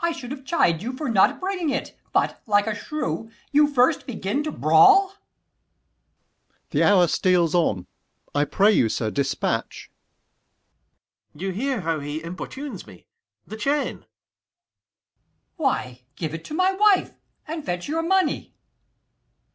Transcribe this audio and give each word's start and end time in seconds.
I 0.00 0.12
should 0.12 0.30
have 0.30 0.46
chid 0.46 0.82
you 0.82 0.94
for 0.96 1.10
not 1.10 1.38
bringing 1.38 1.68
it, 1.68 1.88
50 1.88 1.96
But, 2.14 2.42
like 2.46 2.66
a 2.66 2.74
shrew, 2.74 3.28
you 3.52 3.66
first 3.66 4.06
begin 4.06 4.42
to 4.44 4.50
brawl. 4.50 5.10
Sec. 5.10 5.18
Mer. 5.18 6.56
The 6.70 6.82
hour 6.84 7.06
steals 7.06 7.54
on; 7.54 7.86
I 8.34 8.46
pray 8.46 8.72
you, 8.72 8.88
sir, 8.88 9.10
dispatch. 9.10 9.90
Ang. 11.34 11.40
You 11.42 11.50
hear 11.50 11.82
how 11.82 12.00
he 12.00 12.22
importunes 12.24 12.86
me; 12.86 13.04
the 13.46 13.58
chain! 13.58 13.88
Ant. 13.98 14.04
E. 14.04 14.06
Why, 15.56 16.04
give 16.16 16.32
it 16.32 16.46
to 16.46 16.54
my 16.54 16.72
wife, 16.72 17.18
and 17.46 17.62
fetch 17.62 17.86
your 17.86 18.02
money. 18.02 18.54